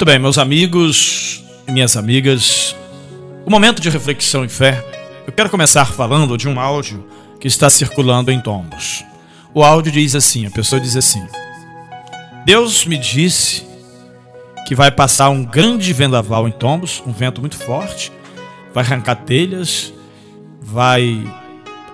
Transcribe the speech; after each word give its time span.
Muito 0.00 0.10
bem, 0.12 0.18
meus 0.18 0.38
amigos 0.38 1.44
e 1.68 1.72
minhas 1.72 1.94
amigas, 1.94 2.74
o 3.44 3.50
momento 3.50 3.82
de 3.82 3.90
reflexão 3.90 4.42
e 4.42 4.48
fé. 4.48 4.82
Eu 5.26 5.32
quero 5.34 5.50
começar 5.50 5.84
falando 5.84 6.38
de 6.38 6.48
um 6.48 6.58
áudio 6.58 7.06
que 7.38 7.46
está 7.46 7.68
circulando 7.68 8.32
em 8.32 8.40
tombos. 8.40 9.04
O 9.52 9.62
áudio 9.62 9.92
diz 9.92 10.14
assim: 10.14 10.46
a 10.46 10.50
pessoa 10.50 10.80
diz 10.80 10.96
assim: 10.96 11.22
Deus 12.46 12.86
me 12.86 12.96
disse 12.96 13.66
que 14.66 14.74
vai 14.74 14.90
passar 14.90 15.28
um 15.28 15.44
grande 15.44 15.92
vendaval 15.92 16.48
em 16.48 16.52
tombos, 16.52 17.02
um 17.06 17.12
vento 17.12 17.42
muito 17.42 17.58
forte, 17.58 18.10
vai 18.72 18.82
arrancar 18.82 19.16
telhas, 19.16 19.92
vai 20.62 21.22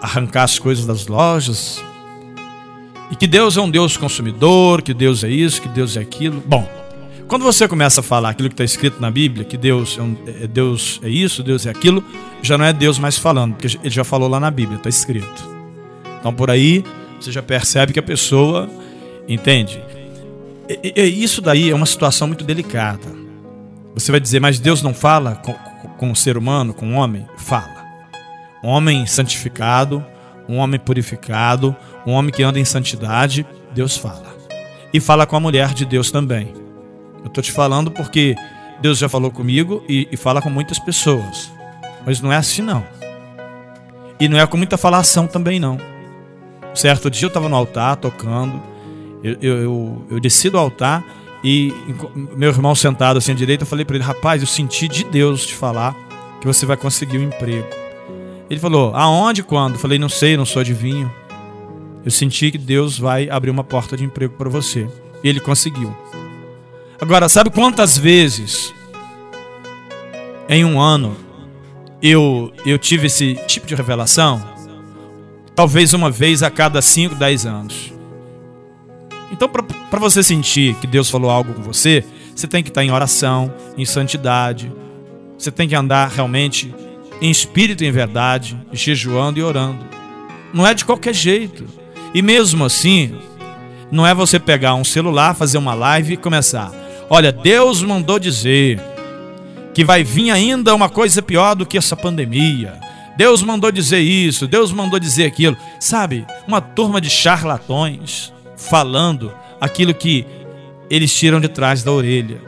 arrancar 0.00 0.44
as 0.44 0.60
coisas 0.60 0.86
das 0.86 1.08
lojas. 1.08 1.82
E 3.10 3.16
que 3.16 3.26
Deus 3.26 3.56
é 3.56 3.60
um 3.60 3.68
Deus 3.68 3.96
consumidor, 3.96 4.80
que 4.80 4.94
Deus 4.94 5.24
é 5.24 5.28
isso, 5.28 5.60
que 5.60 5.68
Deus 5.68 5.96
é 5.96 6.00
aquilo. 6.00 6.40
Bom, 6.46 6.75
quando 7.28 7.42
você 7.42 7.66
começa 7.66 8.00
a 8.00 8.04
falar 8.04 8.30
aquilo 8.30 8.48
que 8.48 8.54
está 8.54 8.64
escrito 8.64 9.00
na 9.00 9.10
Bíblia, 9.10 9.44
que 9.44 9.56
Deus 9.56 9.98
é, 9.98 10.02
um, 10.02 10.16
é, 10.26 10.46
Deus 10.46 11.00
é 11.02 11.08
isso, 11.08 11.42
Deus 11.42 11.66
é 11.66 11.70
aquilo, 11.70 12.04
já 12.40 12.56
não 12.56 12.64
é 12.64 12.72
Deus 12.72 12.98
mais 12.98 13.18
falando, 13.18 13.54
porque 13.54 13.78
ele 13.82 13.90
já 13.90 14.04
falou 14.04 14.28
lá 14.28 14.38
na 14.38 14.50
Bíblia, 14.50 14.76
está 14.76 14.88
escrito. 14.88 15.56
Então 16.20 16.32
por 16.32 16.50
aí 16.50 16.84
você 17.20 17.32
já 17.32 17.42
percebe 17.42 17.92
que 17.92 17.98
a 17.98 18.02
pessoa 18.02 18.68
entende. 19.28 19.82
E, 20.68 20.92
e, 20.96 21.22
isso 21.22 21.40
daí 21.40 21.70
é 21.70 21.74
uma 21.74 21.86
situação 21.86 22.28
muito 22.28 22.44
delicada. 22.44 23.06
Você 23.94 24.12
vai 24.12 24.20
dizer, 24.20 24.40
mas 24.40 24.58
Deus 24.58 24.82
não 24.82 24.94
fala 24.94 25.36
com, 25.36 25.52
com 25.96 26.12
o 26.12 26.16
ser 26.16 26.36
humano, 26.36 26.74
com 26.74 26.92
o 26.92 26.94
homem? 26.94 27.26
Fala. 27.38 27.86
Um 28.62 28.68
homem 28.68 29.06
santificado, 29.06 30.04
um 30.48 30.56
homem 30.58 30.78
purificado, 30.78 31.74
um 32.06 32.12
homem 32.12 32.32
que 32.32 32.42
anda 32.42 32.60
em 32.60 32.64
santidade, 32.64 33.46
Deus 33.74 33.96
fala. 33.96 34.36
E 34.92 35.00
fala 35.00 35.26
com 35.26 35.36
a 35.36 35.40
mulher 35.40 35.72
de 35.72 35.84
Deus 35.84 36.10
também. 36.10 36.65
Eu 37.26 37.28
estou 37.28 37.42
te 37.42 37.50
falando 37.50 37.90
porque 37.90 38.36
Deus 38.80 38.98
já 38.98 39.08
falou 39.08 39.32
comigo 39.32 39.82
e, 39.88 40.06
e, 40.12 40.16
fala 40.16 40.40
com 40.40 40.48
muitas 40.48 40.78
pessoas. 40.78 41.50
Mas 42.06 42.20
não 42.20 42.32
é 42.32 42.36
assim 42.36 42.62
não. 42.62 42.84
E 44.20 44.28
não 44.28 44.38
é 44.38 44.46
com 44.46 44.56
muita 44.56 44.78
falação 44.78 45.26
também 45.26 45.58
não. 45.58 45.76
Certo 46.72 47.10
dia 47.10 47.24
eu 47.24 47.28
estava 47.28 47.48
no 47.48 47.56
altar 47.56 47.96
tocando. 47.96 48.62
Eu, 49.24 49.36
eu, 49.42 49.56
eu, 49.56 50.06
eu 50.12 50.20
desci 50.20 50.48
do 50.48 50.56
altar 50.56 51.04
e 51.42 51.74
meu 52.36 52.50
irmão 52.50 52.76
sentado 52.76 53.16
assim 53.16 53.32
à 53.32 53.34
direita, 53.34 53.64
eu 53.64 53.66
falei 53.66 53.84
para 53.84 53.96
ele: 53.96 54.04
Rapaz, 54.04 54.40
eu 54.40 54.46
senti 54.46 54.86
de 54.86 55.02
Deus 55.02 55.44
te 55.46 55.54
falar 55.54 55.96
que 56.40 56.46
você 56.46 56.64
vai 56.64 56.76
conseguir 56.76 57.18
um 57.18 57.24
emprego. 57.24 57.66
Ele 58.48 58.60
falou: 58.60 58.94
Aonde, 58.94 59.42
quando? 59.42 59.74
Eu 59.74 59.80
falei: 59.80 59.98
Não 59.98 60.08
sei, 60.08 60.36
não 60.36 60.46
sou 60.46 60.60
adivinho. 60.60 61.12
Eu 62.04 62.10
senti 62.12 62.52
que 62.52 62.58
Deus 62.58 62.96
vai 62.96 63.28
abrir 63.28 63.50
uma 63.50 63.64
porta 63.64 63.96
de 63.96 64.04
emprego 64.04 64.34
para 64.34 64.48
você. 64.48 64.88
E 65.24 65.28
ele 65.28 65.40
conseguiu. 65.40 65.92
Agora, 67.00 67.28
sabe 67.28 67.50
quantas 67.50 67.98
vezes 67.98 68.74
em 70.48 70.64
um 70.64 70.80
ano 70.80 71.14
eu, 72.00 72.52
eu 72.64 72.78
tive 72.78 73.06
esse 73.06 73.34
tipo 73.46 73.66
de 73.66 73.74
revelação? 73.74 74.42
Talvez 75.54 75.92
uma 75.92 76.10
vez 76.10 76.42
a 76.42 76.50
cada 76.50 76.80
5, 76.80 77.14
10 77.14 77.46
anos. 77.46 77.92
Então, 79.30 79.48
para 79.48 80.00
você 80.00 80.22
sentir 80.22 80.74
que 80.76 80.86
Deus 80.86 81.10
falou 81.10 81.30
algo 81.30 81.52
com 81.52 81.62
você, 81.62 82.04
você 82.34 82.46
tem 82.46 82.62
que 82.62 82.70
estar 82.70 82.84
em 82.84 82.90
oração, 82.90 83.52
em 83.76 83.84
santidade. 83.84 84.72
Você 85.38 85.50
tem 85.50 85.68
que 85.68 85.74
andar 85.74 86.08
realmente 86.08 86.74
em 87.20 87.30
espírito 87.30 87.84
e 87.84 87.86
em 87.86 87.90
verdade, 87.90 88.58
jejuando 88.72 89.38
e 89.38 89.42
orando. 89.42 89.84
Não 90.52 90.66
é 90.66 90.72
de 90.72 90.84
qualquer 90.84 91.14
jeito. 91.14 91.66
E 92.14 92.22
mesmo 92.22 92.64
assim, 92.64 93.18
não 93.90 94.06
é 94.06 94.14
você 94.14 94.38
pegar 94.38 94.74
um 94.74 94.84
celular, 94.84 95.34
fazer 95.34 95.58
uma 95.58 95.74
live 95.74 96.14
e 96.14 96.16
começar. 96.16 96.85
Olha, 97.08 97.30
Deus 97.30 97.82
mandou 97.82 98.18
dizer 98.18 98.80
que 99.72 99.84
vai 99.84 100.02
vir 100.02 100.30
ainda 100.30 100.74
uma 100.74 100.88
coisa 100.88 101.22
pior 101.22 101.54
do 101.54 101.64
que 101.64 101.78
essa 101.78 101.94
pandemia. 101.94 102.80
Deus 103.16 103.42
mandou 103.42 103.70
dizer 103.70 104.00
isso, 104.00 104.46
Deus 104.46 104.72
mandou 104.72 104.98
dizer 104.98 105.26
aquilo. 105.26 105.56
Sabe, 105.78 106.26
uma 106.46 106.60
turma 106.60 107.00
de 107.00 107.08
charlatões 107.08 108.32
falando 108.56 109.32
aquilo 109.60 109.94
que 109.94 110.26
eles 110.90 111.14
tiram 111.14 111.40
de 111.40 111.48
trás 111.48 111.82
da 111.82 111.92
orelha. 111.92 112.40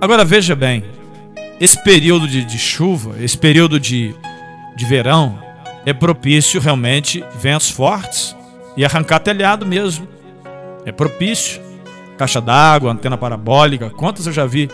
Agora 0.00 0.24
veja 0.24 0.56
bem, 0.56 0.84
esse 1.60 1.82
período 1.82 2.26
de, 2.26 2.44
de 2.44 2.58
chuva, 2.58 3.16
esse 3.20 3.38
período 3.38 3.78
de, 3.78 4.14
de 4.76 4.84
verão, 4.84 5.38
é 5.86 5.92
propício 5.92 6.60
realmente 6.60 7.24
ventos 7.40 7.70
fortes 7.70 8.34
e 8.76 8.84
arrancar 8.84 9.20
telhado 9.20 9.64
mesmo. 9.64 10.08
É 10.84 10.92
propício 10.92 11.60
caixa 12.16 12.40
d'água, 12.40 12.92
antena 12.92 13.16
parabólica. 13.16 13.90
Quantas 13.90 14.26
eu 14.26 14.32
já 14.32 14.46
vi? 14.46 14.70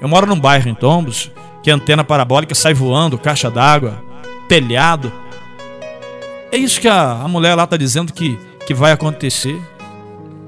Eu 0.00 0.08
moro 0.08 0.26
num 0.26 0.38
bairro 0.38 0.68
em 0.68 0.74
Tombos 0.74 1.30
que 1.62 1.70
a 1.70 1.74
antena 1.74 2.02
parabólica 2.02 2.54
sai 2.54 2.74
voando, 2.74 3.18
caixa 3.18 3.50
d'água, 3.50 4.02
telhado. 4.48 5.12
É 6.50 6.56
isso 6.56 6.80
que 6.80 6.88
a, 6.88 7.12
a 7.12 7.28
mulher 7.28 7.54
lá 7.54 7.64
está 7.64 7.76
dizendo 7.76 8.12
que, 8.12 8.38
que 8.66 8.74
vai 8.74 8.92
acontecer. 8.92 9.60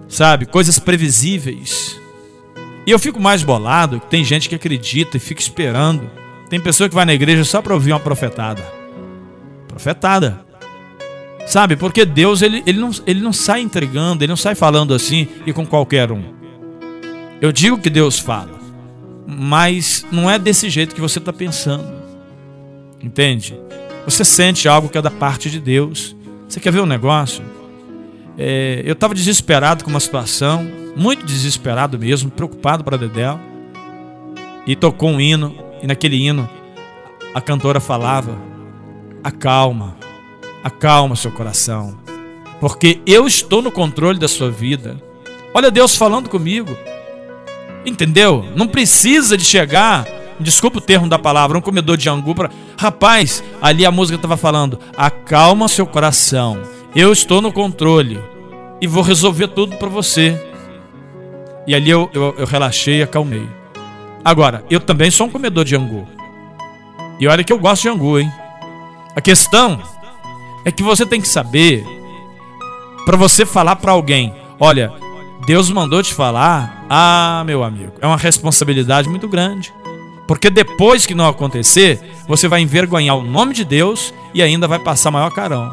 Sabe? 0.08 0.46
Coisas 0.46 0.78
previsíveis. 0.78 2.00
E 2.86 2.90
eu 2.90 2.98
fico 2.98 3.20
mais 3.20 3.42
bolado 3.42 4.00
tem 4.10 4.22
gente 4.22 4.48
que 4.48 4.54
acredita 4.54 5.16
e 5.16 5.20
fica 5.20 5.40
esperando. 5.40 6.10
Tem 6.50 6.60
pessoa 6.60 6.88
que 6.88 6.94
vai 6.94 7.04
na 7.04 7.14
igreja 7.14 7.44
só 7.44 7.62
para 7.62 7.74
ouvir 7.74 7.92
uma 7.92 8.00
profetada. 8.00 8.62
Profetada. 9.66 10.43
Sabe? 11.46 11.76
Porque 11.76 12.04
Deus 12.04 12.42
ele, 12.42 12.62
ele, 12.66 12.78
não, 12.78 12.90
ele 13.06 13.20
não 13.20 13.32
sai 13.32 13.60
entregando, 13.60 14.24
ele 14.24 14.30
não 14.30 14.36
sai 14.36 14.54
falando 14.54 14.94
assim 14.94 15.28
e 15.46 15.52
com 15.52 15.66
qualquer 15.66 16.10
um. 16.10 16.22
Eu 17.40 17.52
digo 17.52 17.78
que 17.78 17.90
Deus 17.90 18.18
fala, 18.18 18.58
mas 19.26 20.06
não 20.10 20.30
é 20.30 20.38
desse 20.38 20.70
jeito 20.70 20.94
que 20.94 21.00
você 21.00 21.18
está 21.18 21.32
pensando. 21.32 21.92
Entende? 23.02 23.58
Você 24.06 24.24
sente 24.24 24.68
algo 24.68 24.88
que 24.88 24.96
é 24.96 25.02
da 25.02 25.10
parte 25.10 25.50
de 25.50 25.60
Deus. 25.60 26.16
Você 26.48 26.60
quer 26.60 26.72
ver 26.72 26.80
um 26.80 26.86
negócio? 26.86 27.44
É, 28.38 28.82
eu 28.84 28.94
estava 28.94 29.14
desesperado 29.14 29.84
com 29.84 29.90
uma 29.90 30.00
situação, 30.00 30.66
muito 30.96 31.24
desesperado 31.24 31.98
mesmo, 31.98 32.30
preocupado 32.30 32.82
para 32.82 32.96
Dedé. 32.96 33.36
E 34.66 34.74
tocou 34.74 35.10
um 35.10 35.20
hino, 35.20 35.54
e 35.82 35.86
naquele 35.86 36.16
hino 36.16 36.48
a 37.34 37.40
cantora 37.40 37.80
falava: 37.80 38.38
Acalma, 39.22 39.96
Acalma 40.64 41.14
seu 41.14 41.30
coração, 41.30 41.94
porque 42.58 42.98
eu 43.06 43.26
estou 43.26 43.60
no 43.60 43.70
controle 43.70 44.18
da 44.18 44.26
sua 44.26 44.50
vida. 44.50 44.96
Olha 45.52 45.70
Deus 45.70 45.94
falando 45.94 46.30
comigo. 46.30 46.74
Entendeu? 47.84 48.46
Não 48.56 48.66
precisa 48.66 49.36
de 49.36 49.44
chegar, 49.44 50.08
desculpa 50.40 50.78
o 50.78 50.80
termo 50.80 51.06
da 51.06 51.18
palavra, 51.18 51.58
um 51.58 51.60
comedor 51.60 51.98
de 51.98 52.08
angu 52.08 52.34
para. 52.34 52.50
Rapaz, 52.78 53.44
ali 53.60 53.84
a 53.84 53.90
música 53.90 54.16
estava 54.16 54.38
falando: 54.38 54.80
acalma 54.96 55.68
seu 55.68 55.86
coração. 55.86 56.62
Eu 56.96 57.12
estou 57.12 57.42
no 57.42 57.52
controle 57.52 58.18
e 58.80 58.86
vou 58.86 59.02
resolver 59.02 59.48
tudo 59.48 59.76
para 59.76 59.88
você. 59.88 60.40
E 61.66 61.74
ali 61.74 61.90
eu, 61.90 62.08
eu, 62.14 62.34
eu 62.38 62.46
relaxei 62.46 63.00
e 63.00 63.02
acalmei. 63.02 63.46
Agora, 64.24 64.64
eu 64.70 64.80
também 64.80 65.10
sou 65.10 65.26
um 65.26 65.30
comedor 65.30 65.64
de 65.64 65.76
angu. 65.76 66.08
E 67.20 67.28
olha 67.28 67.44
que 67.44 67.52
eu 67.52 67.58
gosto 67.58 67.82
de 67.82 67.88
angu, 67.90 68.18
hein? 68.18 68.32
A 69.14 69.20
questão 69.20 69.80
é 70.64 70.72
que 70.72 70.82
você 70.82 71.04
tem 71.04 71.20
que 71.20 71.28
saber 71.28 71.84
para 73.04 73.16
você 73.16 73.44
falar 73.44 73.76
para 73.76 73.92
alguém, 73.92 74.34
olha, 74.58 74.92
Deus 75.46 75.70
mandou 75.70 76.02
te 76.02 76.14
falar, 76.14 76.86
ah, 76.88 77.42
meu 77.44 77.62
amigo, 77.62 77.92
é 78.00 78.06
uma 78.06 78.16
responsabilidade 78.16 79.08
muito 79.08 79.28
grande. 79.28 79.72
Porque 80.26 80.48
depois 80.48 81.04
que 81.04 81.14
não 81.14 81.28
acontecer, 81.28 82.00
você 82.26 82.48
vai 82.48 82.62
envergonhar 82.62 83.16
o 83.16 83.22
nome 83.22 83.52
de 83.52 83.62
Deus 83.62 84.14
e 84.32 84.42
ainda 84.42 84.66
vai 84.66 84.78
passar 84.78 85.10
maior 85.10 85.30
carão. 85.30 85.70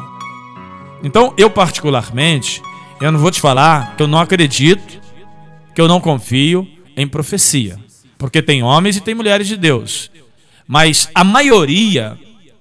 Então, 1.02 1.32
eu 1.38 1.48
particularmente, 1.48 2.62
eu 3.00 3.10
não 3.10 3.18
vou 3.18 3.30
te 3.30 3.40
falar 3.40 3.96
que 3.96 4.02
eu 4.02 4.06
não 4.06 4.18
acredito, 4.18 5.00
que 5.74 5.80
eu 5.80 5.88
não 5.88 6.00
confio 6.00 6.68
em 6.94 7.08
profecia. 7.08 7.78
Porque 8.18 8.42
tem 8.42 8.62
homens 8.62 8.98
e 8.98 9.00
tem 9.00 9.14
mulheres 9.14 9.48
de 9.48 9.56
Deus. 9.56 10.10
Mas 10.68 11.08
a 11.14 11.24
maioria 11.24 12.18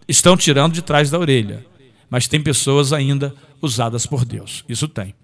estão 0.07 0.38
tirando 0.38 0.73
de 0.73 0.81
trás 0.81 1.11
da 1.11 1.19
orelha 1.19 1.70
mas 2.11 2.27
tem 2.27 2.41
pessoas 2.41 2.91
ainda 2.91 3.33
usadas 3.61 4.05
por 4.05 4.25
Deus. 4.25 4.65
Isso 4.67 4.85
tem. 4.85 5.15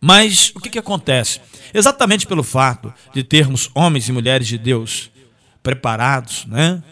Mas 0.00 0.50
o 0.54 0.60
que, 0.60 0.70
que 0.70 0.78
acontece? 0.78 1.38
Exatamente 1.74 2.26
pelo 2.26 2.42
fato 2.42 2.92
de 3.12 3.22
termos 3.22 3.70
homens 3.74 4.08
e 4.08 4.12
mulheres 4.12 4.48
de 4.48 4.56
Deus 4.56 5.10
preparados, 5.62 6.46
né? 6.46 6.82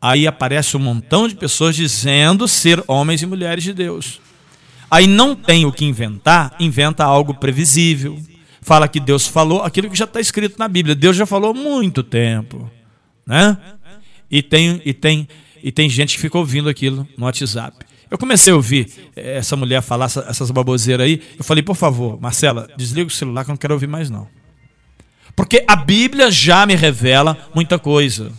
Aí 0.00 0.26
aparece 0.26 0.76
um 0.76 0.80
montão 0.80 1.28
de 1.28 1.36
pessoas 1.36 1.76
dizendo 1.76 2.48
ser 2.48 2.82
homens 2.88 3.22
e 3.22 3.26
mulheres 3.26 3.62
de 3.62 3.72
Deus. 3.72 4.20
Aí 4.90 5.06
não 5.06 5.36
tem 5.36 5.64
o 5.64 5.72
que 5.72 5.84
inventar, 5.84 6.56
inventa 6.58 7.04
algo 7.04 7.34
previsível. 7.34 8.20
Fala 8.60 8.88
que 8.88 8.98
Deus 8.98 9.28
falou 9.28 9.62
aquilo 9.62 9.88
que 9.88 9.96
já 9.96 10.06
está 10.06 10.20
escrito 10.20 10.58
na 10.58 10.66
Bíblia. 10.66 10.94
Deus 10.94 11.16
já 11.16 11.24
falou 11.24 11.52
há 11.52 11.54
muito 11.54 12.02
tempo, 12.02 12.68
né? 13.24 13.56
E 14.30 14.42
tem, 14.42 14.82
e 14.84 14.92
tem, 14.92 15.28
e 15.62 15.70
tem 15.70 15.88
gente 15.88 16.16
que 16.16 16.20
fica 16.20 16.36
ouvindo 16.36 16.68
aquilo 16.68 17.06
no 17.16 17.26
WhatsApp. 17.26 17.84
Eu 18.14 18.18
comecei 18.18 18.52
a 18.52 18.56
ouvir 18.56 19.10
eh, 19.16 19.38
essa 19.38 19.56
mulher 19.56 19.82
falar 19.82 20.04
essas 20.04 20.48
baboseiras 20.52 21.04
aí. 21.04 21.20
Eu 21.36 21.42
falei, 21.42 21.64
por 21.64 21.74
favor, 21.74 22.16
Marcela, 22.20 22.68
desliga 22.76 23.08
o 23.08 23.10
celular 23.10 23.44
que 23.44 23.50
eu 23.50 23.54
não 23.54 23.56
quero 23.56 23.74
ouvir 23.74 23.88
mais, 23.88 24.08
não. 24.08 24.28
Porque 25.34 25.64
a 25.66 25.74
Bíblia 25.74 26.30
já 26.30 26.64
me 26.64 26.76
revela 26.76 27.36
muita 27.52 27.76
coisa. 27.76 28.30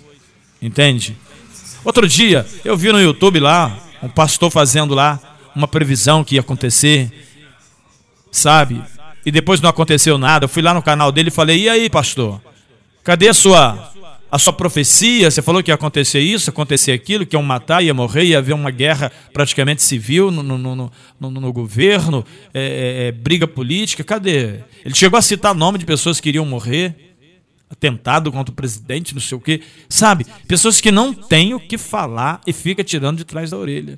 Entende? 0.62 1.18
Outro 1.84 2.08
dia, 2.08 2.46
eu 2.64 2.78
vi 2.78 2.90
no 2.90 3.02
YouTube 3.02 3.42
lá, 3.42 3.78
um 4.02 4.08
pastor 4.08 4.50
fazendo 4.50 4.96
lá 4.96 5.20
uma 5.54 5.68
previsão 5.68 6.24
que 6.24 6.36
ia 6.36 6.40
acontecer, 6.40 7.12
sabe? 8.32 8.82
E 9.26 9.30
depois 9.30 9.60
não 9.60 9.70
aconteceu 9.70 10.18
nada. 10.18 10.46
Eu 10.46 10.50
fui 10.50 10.62
lá 10.62 10.74
no 10.74 10.82
canal 10.82 11.12
dele 11.12 11.28
e 11.28 11.32
falei: 11.34 11.64
"E 11.64 11.68
aí, 11.68 11.90
pastor? 11.90 12.42
Cadê 13.04 13.28
a 13.28 13.34
sua 13.34 13.92
a 14.36 14.40
sua 14.40 14.52
profecia? 14.52 15.32
Você 15.32 15.42
falou 15.42 15.64
que 15.64 15.72
ia 15.72 15.76
acontecer 15.76 16.20
isso, 16.20 16.50
acontecer 16.50 16.92
aquilo, 16.92 17.26
que 17.26 17.38
iam 17.38 17.42
matar, 17.42 17.82
ia 17.82 17.94
morrer, 17.94 18.26
ia 18.26 18.38
haver 18.38 18.54
uma 18.54 18.70
guerra 18.70 19.10
praticamente 19.32 19.82
civil 19.82 20.30
no, 20.30 20.44
no, 20.44 20.58
no, 20.58 20.92
no, 21.18 21.32
no 21.32 21.54
governo, 21.54 22.26
é, 22.54 22.60
é, 22.60 23.08
é, 23.08 23.12
briga 23.14 23.48
política. 23.48 24.04
Cadê? 24.04 24.60
Ele 24.84 24.94
chegou 24.94 25.18
a 25.18 25.22
citar 25.22 25.56
nome 25.56 25.78
de 25.78 25.86
pessoas 25.86 26.20
que 26.20 26.28
iriam 26.28 26.46
morrer 26.46 27.16
atentado 27.70 28.30
contra 28.30 28.52
o 28.52 28.56
presidente, 28.56 29.14
não 29.14 29.22
sei 29.22 29.38
o 29.38 29.42
quê. 29.42 29.62
Sabe? 29.88 30.26
Pessoas 30.50 30.82
que 30.82 30.92
não 30.92 31.14
têm 31.14 31.54
o 31.54 31.60
que 31.60 31.78
falar 31.78 32.42
e 32.46 32.52
fica 32.52 32.84
tirando 32.84 33.20
de 33.20 33.24
trás 33.24 33.52
da 33.52 33.58
orelha. 33.58 33.98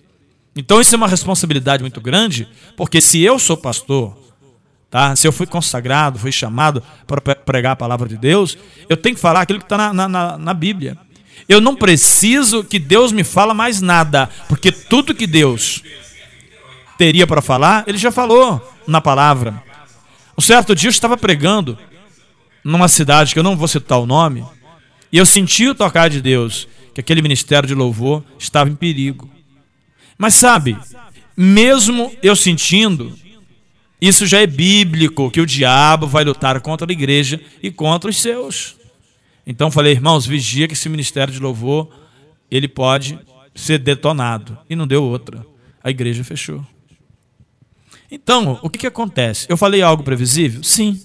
Então 0.55 0.79
isso 0.79 0.93
é 0.93 0.97
uma 0.97 1.07
responsabilidade 1.07 1.81
muito 1.81 1.99
grande, 1.99 2.47
porque 2.75 3.01
se 3.01 3.21
eu 3.21 3.39
sou 3.39 3.57
pastor, 3.57 4.15
tá? 4.87 5.15
se 5.15 5.27
eu 5.27 5.31
fui 5.31 5.47
consagrado, 5.47 6.19
fui 6.19 6.31
chamado 6.31 6.83
para 7.07 7.36
pregar 7.47 7.71
a 7.71 7.75
palavra 7.75 8.07
de 8.07 8.17
Deus, 8.17 8.57
eu 8.87 8.97
tenho 8.97 9.15
que 9.15 9.21
falar 9.21 9.41
aquilo 9.41 9.59
que 9.59 9.65
está 9.65 9.91
na, 9.91 10.07
na, 10.07 10.37
na 10.37 10.53
Bíblia. 10.53 10.97
Eu 11.47 11.61
não 11.61 11.75
preciso 11.75 12.63
que 12.63 12.77
Deus 12.77 13.11
me 13.11 13.23
fala 13.23 13.53
mais 13.53 13.81
nada, 13.81 14.29
porque 14.49 14.71
tudo 14.71 15.15
que 15.15 15.25
Deus 15.25 15.81
teria 16.97 17.25
para 17.25 17.41
falar, 17.41 17.85
Ele 17.87 17.97
já 17.97 18.11
falou 18.11 18.61
na 18.85 18.99
palavra. 18.99 19.63
Um 20.37 20.41
certo 20.41 20.75
dia 20.75 20.89
eu 20.89 20.91
estava 20.91 21.15
pregando 21.15 21.77
numa 22.63 22.89
cidade 22.89 23.33
que 23.33 23.39
eu 23.39 23.43
não 23.43 23.55
vou 23.55 23.67
citar 23.67 23.97
o 23.99 24.05
nome, 24.05 24.45
e 25.11 25.17
eu 25.17 25.25
senti 25.25 25.67
o 25.67 25.75
tocar 25.75 26.09
de 26.09 26.21
Deus, 26.21 26.67
que 26.93 26.99
aquele 26.99 27.21
ministério 27.21 27.67
de 27.67 27.73
louvor 27.73 28.23
estava 28.37 28.69
em 28.69 28.75
perigo. 28.75 29.29
Mas 30.17 30.35
sabe, 30.35 30.77
mesmo 31.35 32.11
eu 32.21 32.35
sentindo, 32.35 33.17
isso 33.99 34.25
já 34.25 34.39
é 34.39 34.47
bíblico, 34.47 35.31
que 35.31 35.41
o 35.41 35.45
diabo 35.45 36.05
vai 36.05 36.23
lutar 36.23 36.59
contra 36.61 36.89
a 36.89 36.93
igreja 36.93 37.41
e 37.61 37.71
contra 37.71 38.09
os 38.09 38.21
seus. 38.21 38.75
Então 39.45 39.71
falei, 39.71 39.93
irmãos, 39.93 40.25
vigia 40.25 40.67
que 40.67 40.73
esse 40.73 40.89
ministério 40.89 41.33
de 41.33 41.39
louvor, 41.39 41.89
ele 42.51 42.67
pode 42.67 43.17
ser 43.55 43.79
detonado. 43.79 44.57
E 44.69 44.75
não 44.75 44.85
deu 44.85 45.03
outra. 45.03 45.45
A 45.83 45.89
igreja 45.89 46.23
fechou. 46.23 46.65
Então, 48.09 48.59
o 48.61 48.69
que, 48.69 48.79
que 48.79 48.87
acontece? 48.87 49.47
Eu 49.49 49.57
falei 49.57 49.81
algo 49.81 50.03
previsível? 50.03 50.63
Sim, 50.63 51.01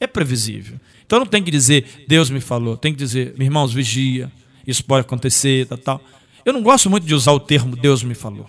é 0.00 0.06
previsível. 0.06 0.78
Então 1.06 1.20
não 1.20 1.26
tem 1.26 1.42
que 1.42 1.50
dizer, 1.50 2.04
Deus 2.08 2.28
me 2.28 2.40
falou. 2.40 2.76
Tem 2.76 2.92
que 2.92 2.98
dizer, 2.98 3.34
irmãos, 3.38 3.72
vigia, 3.72 4.30
isso 4.66 4.84
pode 4.84 5.02
acontecer, 5.02 5.66
tal, 5.66 5.78
tal. 5.78 6.00
Eu 6.44 6.52
não 6.52 6.62
gosto 6.62 6.90
muito 6.90 7.06
de 7.06 7.14
usar 7.14 7.32
o 7.32 7.40
termo 7.40 7.76
Deus 7.76 8.02
me 8.02 8.14
falou. 8.14 8.48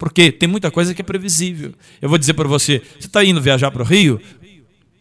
Porque 0.00 0.32
tem 0.32 0.48
muita 0.48 0.70
coisa 0.70 0.94
que 0.94 1.02
é 1.02 1.04
previsível. 1.04 1.74
Eu 2.00 2.08
vou 2.08 2.16
dizer 2.16 2.32
para 2.32 2.48
você: 2.48 2.80
você 2.98 3.06
está 3.06 3.22
indo 3.22 3.38
viajar 3.38 3.70
para 3.70 3.82
o 3.82 3.84
Rio? 3.84 4.18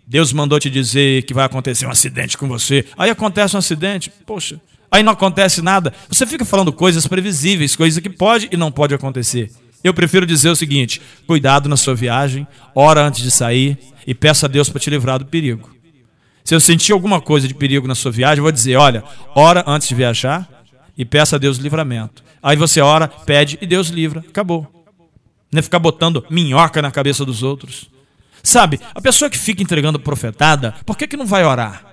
Deus 0.06 0.34
mandou 0.34 0.60
te 0.60 0.70
dizer 0.70 1.24
que 1.24 1.34
vai 1.34 1.46
acontecer 1.46 1.86
um 1.86 1.90
acidente 1.90 2.38
com 2.38 2.50
você. 2.50 2.86
Aí 2.98 3.10
acontece 3.10 3.56
um 3.56 3.60
acidente, 3.60 4.12
poxa, 4.26 4.60
aí 4.92 5.02
não 5.02 5.14
acontece 5.14 5.62
nada. 5.62 5.94
Você 6.10 6.26
fica 6.26 6.44
falando 6.44 6.74
coisas 6.74 7.08
previsíveis, 7.08 7.78
coisas 7.78 8.02
que 8.04 8.10
pode 8.10 8.50
e 8.52 8.58
não 8.58 8.74
pode 8.74 8.94
acontecer. 8.94 9.50
Eu 9.82 9.94
prefiro 9.94 10.26
dizer 10.26 10.50
o 10.50 10.56
seguinte: 10.56 11.02
cuidado 11.26 11.70
na 11.70 11.78
sua 11.78 11.96
viagem, 11.96 12.46
ora 12.76 13.02
antes 13.02 13.24
de 13.24 13.32
sair 13.32 13.80
e 14.06 14.14
peça 14.14 14.48
a 14.48 14.50
Deus 14.50 14.68
para 14.68 14.82
te 14.82 14.90
livrar 14.90 15.18
do 15.18 15.26
perigo. 15.26 15.70
Se 16.44 16.54
eu 16.54 16.60
sentir 16.60 16.92
alguma 16.92 17.22
coisa 17.22 17.48
de 17.48 17.54
perigo 17.54 17.88
na 17.88 17.96
sua 17.96 18.12
viagem, 18.12 18.40
eu 18.40 18.44
vou 18.44 18.52
dizer: 18.52 18.76
olha, 18.76 19.02
ora 19.34 19.64
antes 19.66 19.88
de 19.88 19.96
viajar 19.96 20.46
e 20.98 21.06
peça 21.06 21.38
a 21.38 21.40
Deus 21.40 21.58
livramento. 21.58 22.22
Aí 22.44 22.58
você 22.58 22.82
ora, 22.82 23.08
pede 23.08 23.58
e 23.62 23.66
Deus 23.66 23.88
livra. 23.88 24.26
Acabou. 24.28 24.79
Não 25.52 25.60
é 25.60 25.62
ficar 25.62 25.80
botando 25.80 26.26
minhoca 26.30 26.82
na 26.82 26.92
cabeça 26.92 27.26
dos 27.26 27.44
outros. 27.44 27.90
Sabe, 28.44 28.80
a 28.94 29.02
pessoa 29.02 29.30
que 29.30 29.38
fica 29.38 29.62
entregando 29.62 30.00
profetada, 30.00 30.76
por 30.86 30.98
que, 30.98 31.08
que 31.08 31.18
não 31.18 31.26
vai 31.26 31.44
orar? 31.44 31.86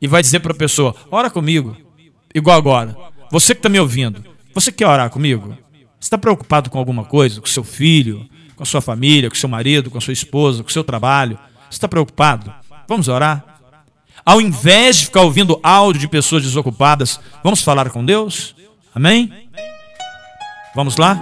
E 0.00 0.06
vai 0.06 0.22
dizer 0.22 0.40
para 0.40 0.52
a 0.52 0.56
pessoa: 0.56 0.94
ora 1.10 1.30
comigo. 1.30 1.76
Igual 2.34 2.56
agora. 2.56 2.96
Você 3.30 3.54
que 3.54 3.60
está 3.60 3.68
me 3.68 3.78
ouvindo, 3.78 4.24
você 4.52 4.72
quer 4.72 4.86
orar 4.86 5.08
comigo? 5.10 5.56
Você 5.72 6.06
está 6.06 6.18
preocupado 6.18 6.68
com 6.68 6.78
alguma 6.78 7.04
coisa? 7.04 7.40
Com 7.40 7.46
seu 7.46 7.62
filho, 7.62 8.28
com 8.56 8.62
a 8.62 8.66
sua 8.66 8.80
família, 8.80 9.28
com 9.28 9.36
seu 9.36 9.48
marido, 9.48 9.90
com 9.90 9.98
a 9.98 10.00
sua 10.00 10.12
esposa, 10.12 10.62
com 10.62 10.68
o 10.68 10.72
seu 10.72 10.82
trabalho? 10.82 11.38
Você 11.70 11.76
está 11.76 11.86
preocupado? 11.86 12.52
Vamos 12.88 13.06
orar? 13.06 13.44
Ao 14.24 14.40
invés 14.40 14.96
de 14.96 15.04
ficar 15.06 15.22
ouvindo 15.22 15.60
áudio 15.62 16.00
de 16.00 16.08
pessoas 16.08 16.42
desocupadas, 16.42 17.20
vamos 17.42 17.62
falar 17.62 17.90
com 17.90 18.04
Deus? 18.04 18.54
Amém? 18.94 19.48
Vamos 20.74 20.96
lá? 20.96 21.18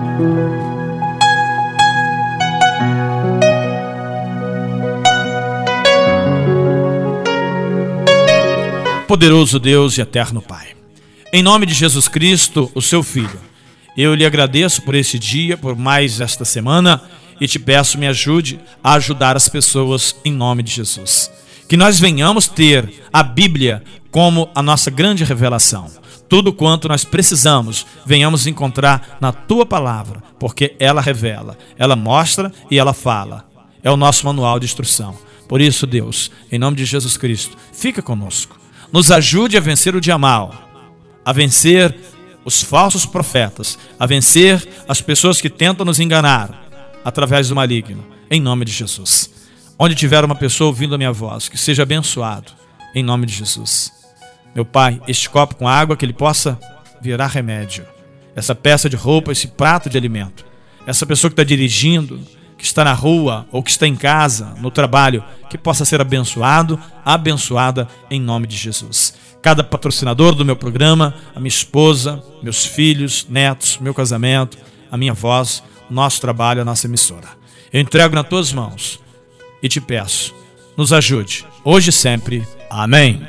Poderoso 9.08 9.58
Deus 9.58 9.98
e 9.98 10.02
eterno 10.02 10.40
Pai, 10.40 10.68
em 11.32 11.42
nome 11.42 11.66
de 11.66 11.74
Jesus 11.74 12.06
Cristo, 12.06 12.70
o 12.74 12.82
seu 12.82 13.02
Filho, 13.02 13.40
eu 13.96 14.14
lhe 14.14 14.24
agradeço 14.24 14.82
por 14.82 14.94
esse 14.94 15.18
dia, 15.18 15.56
por 15.56 15.74
mais 15.74 16.20
esta 16.20 16.44
semana 16.44 17.02
e 17.40 17.48
te 17.48 17.58
peço, 17.58 17.98
me 17.98 18.06
ajude 18.06 18.60
a 18.84 18.92
ajudar 18.92 19.34
as 19.34 19.48
pessoas 19.48 20.14
em 20.24 20.32
nome 20.32 20.62
de 20.62 20.72
Jesus 20.72 21.30
que 21.68 21.76
nós 21.76 22.00
venhamos 22.00 22.48
ter 22.48 22.90
a 23.12 23.22
Bíblia 23.22 23.84
como 24.10 24.48
a 24.54 24.62
nossa 24.62 24.90
grande 24.90 25.22
revelação. 25.22 25.90
Tudo 26.26 26.52
quanto 26.52 26.88
nós 26.88 27.04
precisamos, 27.04 27.86
venhamos 28.06 28.46
encontrar 28.46 29.18
na 29.20 29.32
tua 29.32 29.66
palavra, 29.66 30.22
porque 30.38 30.74
ela 30.80 31.02
revela, 31.02 31.58
ela 31.76 31.94
mostra 31.94 32.50
e 32.70 32.78
ela 32.78 32.94
fala. 32.94 33.46
É 33.82 33.90
o 33.90 33.96
nosso 33.96 34.24
manual 34.24 34.58
de 34.58 34.64
instrução. 34.64 35.16
Por 35.46 35.60
isso, 35.60 35.86
Deus, 35.86 36.30
em 36.50 36.58
nome 36.58 36.76
de 36.76 36.84
Jesus 36.86 37.16
Cristo, 37.16 37.56
fica 37.72 38.02
conosco. 38.02 38.57
Nos 38.92 39.10
ajude 39.10 39.56
a 39.56 39.60
vencer 39.60 39.94
o 39.94 40.00
dia 40.00 40.16
mal, 40.16 40.54
a 41.24 41.32
vencer 41.32 41.94
os 42.44 42.62
falsos 42.62 43.04
profetas, 43.04 43.78
a 43.98 44.06
vencer 44.06 44.66
as 44.88 45.00
pessoas 45.00 45.40
que 45.40 45.50
tentam 45.50 45.84
nos 45.84 46.00
enganar 46.00 46.66
através 47.04 47.48
do 47.48 47.54
maligno. 47.54 48.04
Em 48.30 48.40
nome 48.40 48.64
de 48.64 48.72
Jesus. 48.72 49.30
Onde 49.78 49.94
tiver 49.94 50.24
uma 50.24 50.34
pessoa 50.34 50.68
ouvindo 50.68 50.94
a 50.94 50.98
minha 50.98 51.12
voz, 51.12 51.48
que 51.48 51.58
seja 51.58 51.82
abençoado, 51.82 52.52
em 52.94 53.02
nome 53.02 53.26
de 53.26 53.34
Jesus. 53.34 53.92
Meu 54.54 54.64
Pai, 54.64 55.00
este 55.06 55.28
copo 55.28 55.54
com 55.54 55.68
água, 55.68 55.96
que 55.96 56.04
ele 56.04 56.12
possa 56.12 56.58
virar 57.00 57.26
remédio. 57.26 57.84
Essa 58.34 58.54
peça 58.54 58.88
de 58.88 58.96
roupa, 58.96 59.32
esse 59.32 59.48
prato 59.48 59.90
de 59.90 59.96
alimento. 59.98 60.44
Essa 60.86 61.04
pessoa 61.04 61.30
que 61.30 61.34
está 61.34 61.44
dirigindo, 61.44 62.20
que 62.58 62.64
está 62.64 62.84
na 62.84 62.92
rua 62.92 63.46
ou 63.52 63.62
que 63.62 63.70
está 63.70 63.86
em 63.86 63.94
casa, 63.94 64.52
no 64.58 64.70
trabalho, 64.70 65.22
que 65.48 65.56
possa 65.56 65.84
ser 65.84 66.00
abençoado, 66.00 66.78
abençoada 67.04 67.88
em 68.10 68.20
nome 68.20 68.48
de 68.48 68.56
Jesus. 68.56 69.14
Cada 69.40 69.62
patrocinador 69.62 70.34
do 70.34 70.44
meu 70.44 70.56
programa, 70.56 71.14
a 71.34 71.38
minha 71.38 71.48
esposa, 71.48 72.22
meus 72.42 72.66
filhos, 72.66 73.26
netos, 73.30 73.78
meu 73.78 73.94
casamento, 73.94 74.58
a 74.90 74.96
minha 74.96 75.14
voz, 75.14 75.62
nosso 75.88 76.20
trabalho, 76.20 76.60
a 76.60 76.64
nossa 76.64 76.86
emissora. 76.86 77.28
Eu 77.72 77.80
entrego 77.80 78.14
nas 78.14 78.26
tuas 78.28 78.52
mãos 78.52 78.98
e 79.62 79.68
te 79.68 79.80
peço, 79.80 80.34
nos 80.76 80.92
ajude, 80.92 81.46
hoje 81.64 81.90
e 81.90 81.92
sempre. 81.92 82.46
Amém. 82.68 83.22